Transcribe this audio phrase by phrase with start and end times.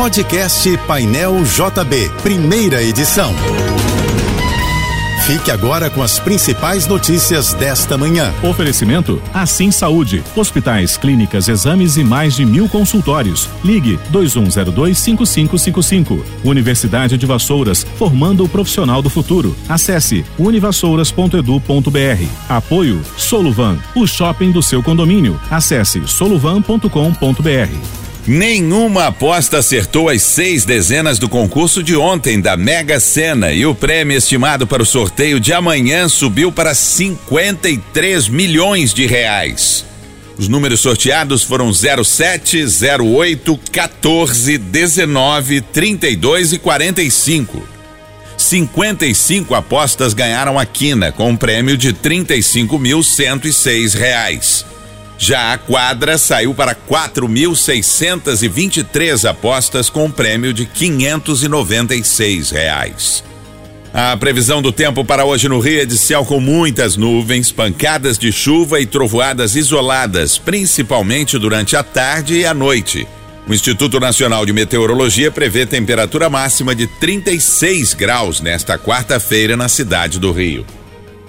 [0.00, 3.34] Podcast Painel JB, primeira edição.
[5.26, 8.32] Fique agora com as principais notícias desta manhã.
[8.42, 10.24] Oferecimento Assim Saúde.
[10.34, 13.46] Hospitais, clínicas, exames e mais de mil consultórios.
[13.62, 16.24] Ligue 2102-5555.
[16.44, 19.54] Universidade de Vassouras, formando o profissional do futuro.
[19.68, 22.24] Acesse univassouras.edu.br.
[22.48, 25.38] Apoio Soluvan, o shopping do seu condomínio.
[25.50, 27.99] Acesse soluvan.com.br.
[28.26, 33.74] Nenhuma aposta acertou as seis dezenas do concurso de ontem da Mega Sena e o
[33.74, 39.86] prêmio estimado para o sorteio de amanhã subiu para 53 milhões de reais.
[40.36, 42.64] Os números sorteados foram 07,
[43.02, 47.68] 08, 14, 19, 32 e 45.
[48.36, 54.69] 55 apostas ganharam a quina com um prêmio de 35.106 reais.
[55.22, 63.22] Já a quadra saiu para 4.623 apostas com um prêmio de 596 reais.
[63.92, 68.16] A previsão do tempo para hoje no Rio é de céu com muitas nuvens, pancadas
[68.16, 73.06] de chuva e trovoadas isoladas, principalmente durante a tarde e a noite.
[73.46, 80.18] O Instituto Nacional de Meteorologia prevê temperatura máxima de 36 graus nesta quarta-feira na cidade
[80.18, 80.64] do Rio.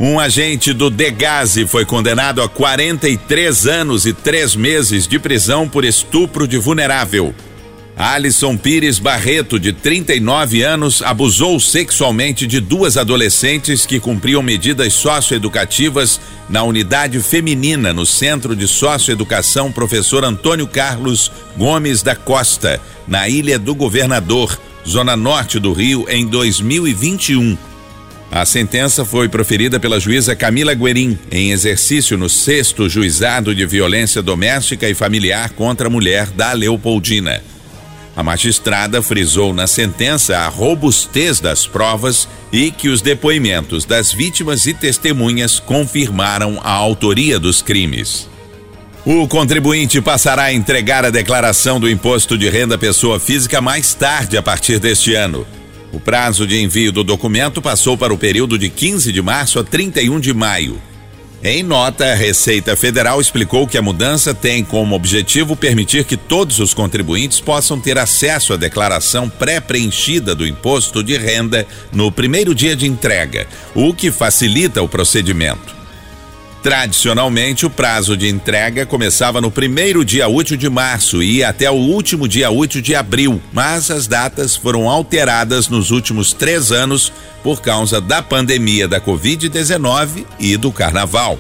[0.03, 5.85] Um agente do Degase foi condenado a 43 anos e três meses de prisão por
[5.85, 7.35] estupro de vulnerável.
[7.95, 16.19] Alisson Pires Barreto, de 39 anos, abusou sexualmente de duas adolescentes que cumpriam medidas socioeducativas
[16.49, 23.59] na unidade feminina no Centro de Socioeducação Professor Antônio Carlos Gomes da Costa, na Ilha
[23.59, 27.70] do Governador, zona norte do Rio, em 2021.
[28.31, 34.21] A sentença foi proferida pela juíza Camila Guerin, em exercício no sexto juizado de violência
[34.21, 37.43] doméstica e familiar contra a mulher da Leopoldina.
[38.15, 44.65] A magistrada frisou na sentença a robustez das provas e que os depoimentos das vítimas
[44.65, 48.29] e testemunhas confirmaram a autoria dos crimes.
[49.05, 54.37] O contribuinte passará a entregar a declaração do imposto de renda pessoa física mais tarde
[54.37, 55.45] a partir deste ano.
[55.91, 59.63] O prazo de envio do documento passou para o período de 15 de março a
[59.63, 60.81] 31 de maio.
[61.43, 66.59] Em nota, a Receita Federal explicou que a mudança tem como objetivo permitir que todos
[66.59, 72.75] os contribuintes possam ter acesso à declaração pré-preenchida do imposto de renda no primeiro dia
[72.75, 75.80] de entrega, o que facilita o procedimento.
[76.63, 81.71] Tradicionalmente, o prazo de entrega começava no primeiro dia útil de março e ia até
[81.71, 87.11] o último dia útil de abril, mas as datas foram alteradas nos últimos três anos
[87.41, 91.39] por causa da pandemia da Covid-19 e do Carnaval.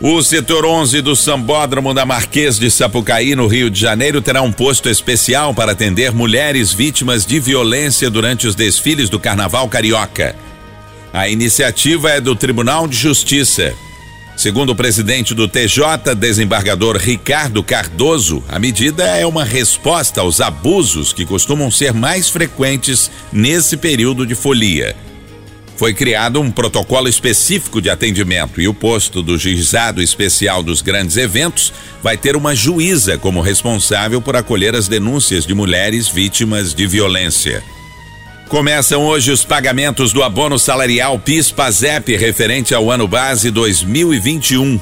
[0.00, 4.50] O setor 11 do Sambódromo da Marquês de Sapucaí, no Rio de Janeiro, terá um
[4.50, 10.34] posto especial para atender mulheres vítimas de violência durante os desfiles do Carnaval Carioca.
[11.12, 13.74] A iniciativa é do Tribunal de Justiça.
[14.36, 21.12] Segundo o presidente do TJ, desembargador Ricardo Cardoso, a medida é uma resposta aos abusos
[21.12, 24.96] que costumam ser mais frequentes nesse período de folia.
[25.76, 31.16] Foi criado um protocolo específico de atendimento e o posto do juizado especial dos grandes
[31.16, 31.72] eventos
[32.02, 37.64] vai ter uma juíza como responsável por acolher as denúncias de mulheres vítimas de violência.
[38.50, 44.80] Começam hoje os pagamentos do abono salarial PIS-PASEP referente ao ano base 2021.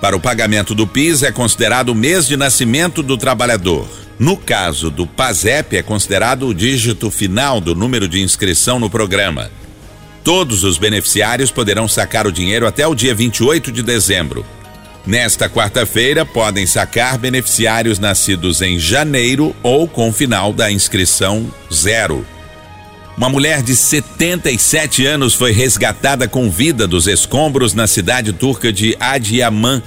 [0.00, 3.86] Para o pagamento do PIS é considerado o mês de nascimento do trabalhador.
[4.18, 9.52] No caso do PASEP, é considerado o dígito final do número de inscrição no programa.
[10.24, 14.44] Todos os beneficiários poderão sacar o dinheiro até o dia 28 de dezembro.
[15.06, 22.26] Nesta quarta-feira, podem sacar beneficiários nascidos em janeiro ou com final da inscrição zero.
[23.16, 28.94] Uma mulher de 77 anos foi resgatada com vida dos escombros na cidade turca de
[29.00, 29.82] Adiaman,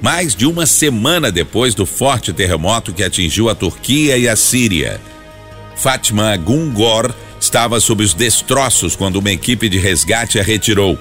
[0.00, 4.98] mais de uma semana depois do forte terremoto que atingiu a Turquia e a Síria.
[5.76, 10.98] Fatma Gungor estava sob os destroços quando uma equipe de resgate a retirou.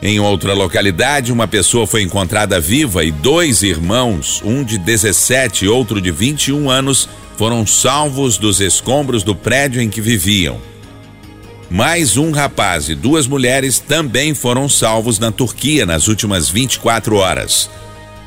[0.00, 5.68] Em outra localidade, uma pessoa foi encontrada viva e dois irmãos, um de 17 e
[5.68, 7.06] outro de 21 anos,
[7.36, 10.71] foram salvos dos escombros do prédio em que viviam.
[11.72, 17.70] Mais um rapaz e duas mulheres também foram salvos na Turquia nas últimas 24 horas.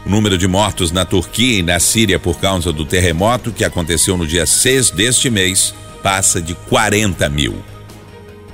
[0.03, 4.17] O número de mortos na Turquia e na Síria por causa do terremoto que aconteceu
[4.17, 7.55] no dia 6 deste mês passa de 40 mil.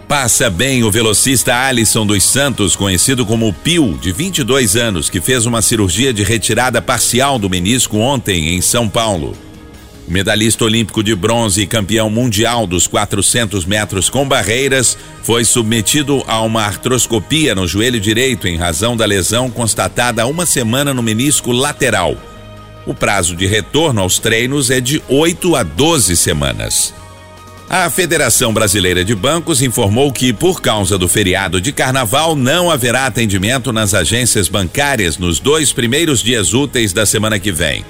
[0.10, 5.46] Passa bem o velocista Alisson dos Santos, conhecido como Pio, de 22 anos, que fez
[5.46, 9.38] uma cirurgia de retirada parcial do menisco ontem em São Paulo.
[10.08, 16.24] O medalhista olímpico de bronze e campeão mundial dos 400 metros com barreiras foi submetido
[16.28, 21.04] a uma artroscopia no joelho direito em razão da lesão constatada há uma semana no
[21.04, 22.18] menisco lateral.
[22.86, 26.94] O prazo de retorno aos treinos é de 8 a 12 semanas.
[27.70, 33.06] A Federação Brasileira de Bancos informou que, por causa do feriado de carnaval, não haverá
[33.06, 37.86] atendimento nas agências bancárias nos dois primeiros dias úteis da semana que vem.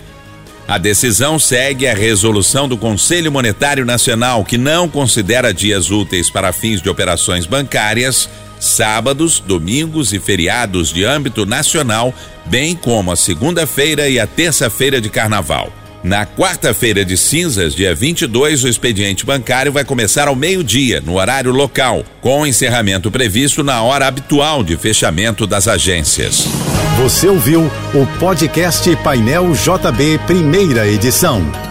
[0.72, 6.54] A decisão segue a resolução do Conselho Monetário Nacional, que não considera dias úteis para
[6.54, 12.14] fins de operações bancárias, sábados, domingos e feriados de âmbito nacional,
[12.46, 15.81] bem como a segunda-feira e a terça-feira de carnaval.
[16.04, 21.52] Na quarta-feira de cinzas, dia 22, o expediente bancário vai começar ao meio-dia, no horário
[21.52, 26.48] local, com encerramento previsto na hora habitual de fechamento das agências.
[26.98, 31.71] Você ouviu o podcast Painel JB, primeira edição.